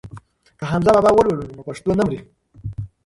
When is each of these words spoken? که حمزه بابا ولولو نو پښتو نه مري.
که 0.57 0.65
حمزه 0.71 0.91
بابا 0.95 1.11
ولولو 1.15 1.45
نو 1.55 1.61
پښتو 1.67 1.89
نه 1.99 2.03
مري. 2.07 2.19